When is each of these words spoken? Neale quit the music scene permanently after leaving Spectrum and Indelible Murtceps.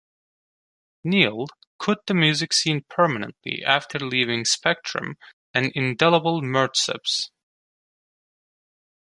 Neale 1.03 1.45
quit 1.77 2.07
the 2.07 2.15
music 2.15 2.53
scene 2.53 2.83
permanently 2.89 3.63
after 3.63 3.99
leaving 3.99 4.45
Spectrum 4.45 5.15
and 5.53 5.67
Indelible 5.75 6.41
Murtceps. 6.41 7.29